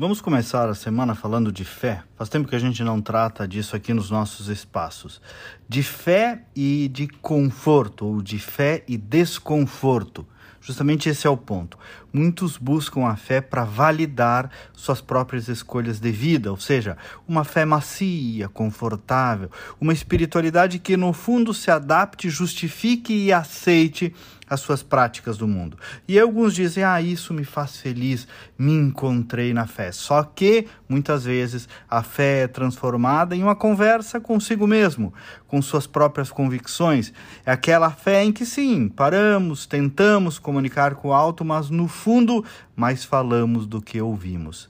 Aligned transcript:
Vamos 0.00 0.20
começar 0.20 0.68
a 0.68 0.76
semana 0.76 1.12
falando 1.12 1.50
de 1.50 1.64
fé. 1.64 2.04
Faz 2.14 2.30
tempo 2.30 2.46
que 2.46 2.54
a 2.54 2.58
gente 2.60 2.84
não 2.84 3.02
trata 3.02 3.48
disso 3.48 3.74
aqui 3.74 3.92
nos 3.92 4.12
nossos 4.12 4.46
espaços. 4.46 5.20
De 5.68 5.82
fé 5.82 6.42
e 6.54 6.88
de 6.92 7.08
conforto, 7.08 8.06
ou 8.06 8.22
de 8.22 8.38
fé 8.38 8.84
e 8.86 8.96
desconforto. 8.96 10.24
Justamente 10.60 11.08
esse 11.08 11.26
é 11.26 11.30
o 11.30 11.36
ponto. 11.36 11.76
Muitos 12.12 12.56
buscam 12.56 13.06
a 13.06 13.16
fé 13.16 13.40
para 13.40 13.64
validar 13.64 14.52
suas 14.72 15.00
próprias 15.00 15.48
escolhas 15.48 15.98
de 15.98 16.12
vida, 16.12 16.52
ou 16.52 16.58
seja, 16.58 16.96
uma 17.26 17.42
fé 17.42 17.64
macia, 17.64 18.48
confortável, 18.48 19.50
uma 19.80 19.92
espiritualidade 19.92 20.78
que 20.78 20.96
no 20.96 21.12
fundo 21.12 21.52
se 21.52 21.72
adapte, 21.72 22.30
justifique 22.30 23.12
e 23.12 23.32
aceite 23.32 24.14
as 24.48 24.60
suas 24.60 24.82
práticas 24.82 25.36
do 25.36 25.46
mundo. 25.46 25.76
E 26.06 26.18
alguns 26.18 26.54
dizem: 26.54 26.84
"Ah, 26.84 27.00
isso 27.00 27.34
me 27.34 27.44
faz 27.44 27.78
feliz, 27.78 28.26
me 28.58 28.72
encontrei 28.72 29.52
na 29.52 29.66
fé". 29.66 29.92
Só 29.92 30.22
que 30.22 30.66
muitas 30.88 31.24
vezes 31.24 31.68
a 31.88 32.02
fé 32.02 32.42
é 32.42 32.48
transformada 32.48 33.34
em 33.34 33.42
uma 33.42 33.56
conversa 33.56 34.20
consigo 34.20 34.66
mesmo, 34.66 35.12
com 35.46 35.60
suas 35.60 35.86
próprias 35.86 36.30
convicções. 36.30 37.12
É 37.44 37.52
aquela 37.52 37.90
fé 37.90 38.24
em 38.24 38.32
que 38.32 38.46
sim, 38.46 38.88
paramos, 38.88 39.66
tentamos 39.66 40.38
comunicar 40.38 40.94
com 40.94 41.08
o 41.08 41.12
alto, 41.12 41.44
mas 41.44 41.70
no 41.70 41.88
fundo 41.88 42.44
mais 42.74 43.04
falamos 43.04 43.66
do 43.66 43.80
que 43.82 44.00
ouvimos. 44.00 44.68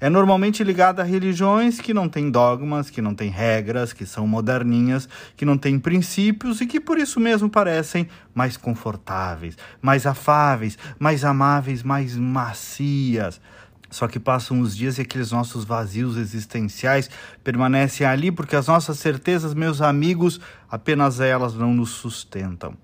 É 0.00 0.08
normalmente 0.08 0.62
ligada 0.62 1.02
a 1.02 1.04
religiões 1.04 1.80
que 1.80 1.92
não 1.92 2.08
têm 2.08 2.30
dogmas, 2.30 2.88
que 2.90 3.02
não 3.02 3.14
têm 3.14 3.30
regras, 3.30 3.92
que 3.92 4.06
são 4.06 4.26
moderninhas, 4.26 5.08
que 5.36 5.44
não 5.44 5.58
têm 5.58 5.78
princípios 5.78 6.60
e 6.60 6.66
que 6.66 6.80
por 6.80 6.98
isso 6.98 7.18
mesmo 7.18 7.50
parecem 7.50 8.08
mais 8.34 8.56
confortáveis, 8.56 9.56
mais 9.82 10.06
afáveis, 10.06 10.78
mais 10.98 11.24
amáveis, 11.24 11.82
mais 11.82 12.16
macias. 12.16 13.40
Só 13.90 14.06
que 14.06 14.20
passam 14.20 14.60
os 14.60 14.76
dias 14.76 14.98
e 14.98 15.02
aqueles 15.02 15.32
nossos 15.32 15.64
vazios 15.64 16.16
existenciais 16.16 17.10
permanecem 17.42 18.06
ali 18.06 18.30
porque 18.30 18.54
as 18.54 18.66
nossas 18.66 18.98
certezas, 18.98 19.54
meus 19.54 19.80
amigos, 19.80 20.40
apenas 20.70 21.20
elas 21.20 21.54
não 21.54 21.74
nos 21.74 21.90
sustentam. 21.90 22.74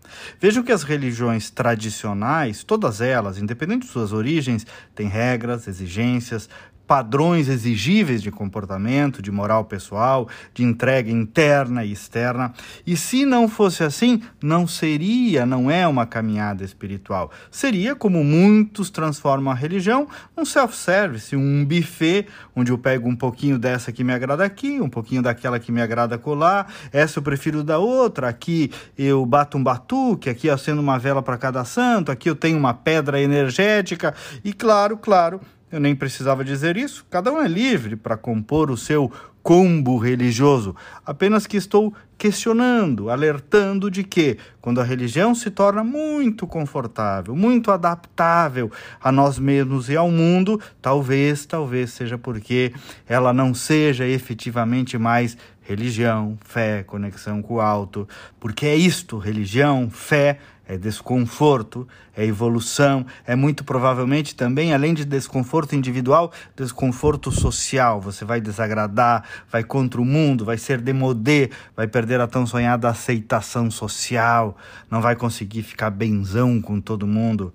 Vejam 0.41 0.63
que 0.63 0.73
as 0.73 0.83
religiões 0.83 1.51
tradicionais, 1.51 2.65
todas 2.65 3.01
elas, 3.01 3.39
independente 3.39 3.87
de 3.87 3.93
suas 3.93 4.13
origens, 4.13 4.67
têm 4.95 5.09
regras, 5.09 5.69
exigências, 5.69 6.49
padrões 6.87 7.49
exigíveis 7.49 8.23
de 8.23 8.31
comportamento, 8.31 9.23
de 9.23 9.31
moral 9.31 9.65
pessoal, 9.65 10.29
de 10.53 10.63
entrega 10.63 11.11
interna 11.11 11.85
e 11.85 11.93
externa. 11.93 12.53
E 12.87 12.97
se 12.97 13.25
não 13.25 13.49
fosse 13.49 13.83
assim, 13.83 14.23
não 14.43 14.67
seria, 14.67 15.47
não 15.47 15.71
é 15.71 15.87
uma 15.87 16.07
caminhada 16.07 16.65
espiritual. 16.65 17.31
Seria, 17.51 17.95
como 17.95 18.23
muitos 18.23 18.91
transformam 18.91 19.53
a 19.53 19.57
religião, 19.57 20.07
um 20.37 20.45
self-service, 20.45 21.35
um 21.35 21.65
buffet, 21.65 22.27
onde 22.55 22.71
eu 22.71 22.79
pego 22.79 23.09
um 23.09 23.17
pouquinho 23.17 23.59
dessa 23.59 23.91
que 23.91 24.05
me 24.05 24.13
agrada 24.13 24.45
aqui, 24.45 24.81
um 24.81 24.91
pouquinho 24.91 25.23
daquela 25.23 25.59
que 25.59 25.73
me 25.73 25.81
agrada 25.81 26.19
colar, 26.19 26.73
essa 26.93 27.19
eu 27.19 27.23
prefiro 27.23 27.63
da 27.63 27.74
outra, 27.79 28.29
aqui 28.29 28.71
eu 28.97 29.25
bato 29.25 29.57
um 29.57 29.63
batuque, 29.63 30.31
aqui 30.31 30.49
acendo 30.49 30.81
uma 30.81 30.99
vela 30.99 31.23
para 31.23 31.37
cada 31.37 31.65
santo, 31.65 32.11
aqui 32.11 32.29
eu 32.29 32.37
tenho 32.37 32.59
uma 32.59 32.75
pedra 32.75 33.21
energética, 33.21 34.15
e 34.45 34.53
claro, 34.53 34.97
claro, 34.97 35.41
eu 35.75 35.81
nem 35.81 35.95
precisava 35.95 36.45
dizer 36.45 36.77
isso. 36.77 37.05
Cada 37.11 37.33
um 37.33 37.41
é 37.41 37.49
livre 37.49 37.97
para 37.97 38.17
compor 38.17 38.71
o 38.71 38.77
seu 38.77 39.11
combo 39.43 39.99
religioso. 39.99 40.75
Apenas 41.05 41.49
que 41.49 41.57
estou 41.57 41.93
questionando, 42.17 43.11
alertando 43.11 43.91
de 43.91 44.05
que, 44.05 44.39
quando 44.61 44.81
a 44.81 44.85
religião 44.85 45.35
se 45.35 45.51
torna 45.51 45.83
muito 45.83 46.47
confortável, 46.47 47.35
muito 47.35 47.73
adaptável 47.73 48.71
a 49.03 49.11
nós 49.11 49.37
mesmos 49.37 49.89
e 49.89 49.97
ao 49.97 50.11
mundo, 50.13 50.61
talvez, 50.81 51.45
talvez 51.45 51.91
seja 51.91 52.17
porque 52.17 52.73
ela 53.05 53.33
não 53.33 53.53
seja 53.53 54.07
efetivamente 54.07 54.97
mais 54.97 55.37
religião, 55.61 56.39
fé, 56.45 56.85
conexão 56.85 57.43
com 57.43 57.55
o 57.55 57.61
alto, 57.61 58.07
porque 58.39 58.65
é 58.65 58.77
isto, 58.77 59.19
religião, 59.19 59.91
fé, 59.91 60.39
é 60.67 60.77
desconforto, 60.77 61.87
é 62.17 62.25
evolução, 62.25 63.05
é 63.27 63.37
muito 63.37 63.65
provavelmente 63.65 64.35
também, 64.35 64.73
além 64.73 64.95
de 64.95 65.05
desconforto 65.05 65.75
individual, 65.75 66.33
desconforto 66.57 67.31
social. 67.31 68.01
Você 68.01 68.25
vai 68.25 68.41
desagradar, 68.41 69.25
vai 69.51 69.63
contra 69.63 70.01
o 70.01 70.05
mundo, 70.05 70.45
vai 70.45 70.57
ser 70.57 70.81
demodê, 70.81 71.51
vai 71.77 71.87
perder 71.87 72.21
a 72.21 72.27
tão 72.27 72.47
sonhada 72.47 72.89
aceitação 72.89 73.71
social, 73.71 74.57
não 74.91 75.01
vai 75.01 75.17
conseguir 75.17 75.63
ficar 75.63 75.91
benzão 75.91 76.61
com 76.61 76.81
todo 76.81 77.07
mundo. 77.07 77.53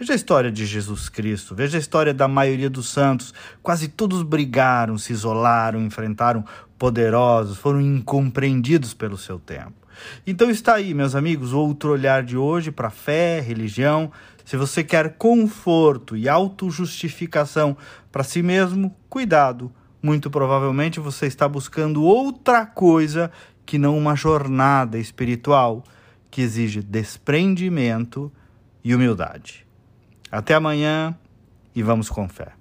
Veja 0.00 0.14
a 0.14 0.16
história 0.16 0.50
de 0.50 0.64
Jesus 0.64 1.10
Cristo, 1.10 1.54
veja 1.54 1.76
a 1.76 1.78
história 1.78 2.14
da 2.14 2.26
maioria 2.26 2.70
dos 2.70 2.88
santos. 2.88 3.34
Quase 3.62 3.86
todos 3.86 4.22
brigaram, 4.22 4.96
se 4.96 5.12
isolaram, 5.12 5.78
enfrentaram 5.82 6.42
poderosos, 6.78 7.58
foram 7.58 7.82
incompreendidos 7.82 8.94
pelo 8.94 9.18
seu 9.18 9.38
tempo. 9.38 9.74
Então 10.26 10.48
está 10.48 10.76
aí, 10.76 10.94
meus 10.94 11.14
amigos, 11.14 11.52
outro 11.52 11.90
olhar 11.90 12.22
de 12.22 12.34
hoje 12.34 12.70
para 12.70 12.88
fé, 12.88 13.40
religião. 13.40 14.10
Se 14.42 14.56
você 14.56 14.82
quer 14.82 15.18
conforto 15.18 16.16
e 16.16 16.30
autojustificação 16.30 17.76
para 18.10 18.24
si 18.24 18.42
mesmo, 18.42 18.96
cuidado. 19.06 19.70
Muito 20.02 20.30
provavelmente 20.30 20.98
você 20.98 21.26
está 21.26 21.46
buscando 21.46 22.02
outra 22.02 22.64
coisa 22.64 23.30
que 23.66 23.76
não 23.76 23.98
uma 23.98 24.16
jornada 24.16 24.98
espiritual 24.98 25.84
que 26.30 26.40
exige 26.40 26.80
desprendimento 26.80 28.32
e 28.82 28.94
humildade. 28.94 29.68
Até 30.30 30.54
amanhã 30.54 31.16
e 31.74 31.82
vamos 31.82 32.08
com 32.08 32.28
fé. 32.28 32.52